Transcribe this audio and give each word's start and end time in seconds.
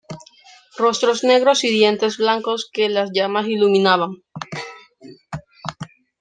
rostros 0.79 1.23
negros 1.23 1.63
y 1.63 1.69
dientes 1.69 2.17
blancos 2.17 2.67
que 2.73 2.89
las 2.89 3.11
llamas 3.13 3.45
iluminaban. 3.47 4.23